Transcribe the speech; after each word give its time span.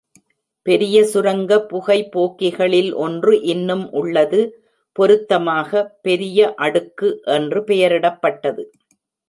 பெரிய 0.65 1.03
சுரங்க 1.03 1.57
புகைபோக்கிகளில் 1.69 2.89
ஒன்று 3.03 3.33
இன்னும் 3.53 3.85
உள்ளது, 3.93 4.41
பொருத்தமாக 4.95 5.71
'பெரிய 5.99 6.39
அடுக்கு' 6.61 7.07
என்று 7.37 7.61
பெயரிடப்பட்டது. 7.67 8.65